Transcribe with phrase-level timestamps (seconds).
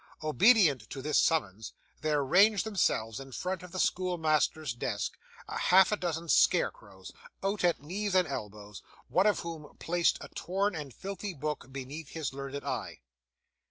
[0.23, 5.15] Obedient to this summons there ranged themselves in front of the schoolmaster's desk,
[5.47, 7.11] half a dozen scarecrows,
[7.43, 12.09] out at knees and elbows, one of whom placed a torn and filthy book beneath
[12.09, 13.01] his learned eye.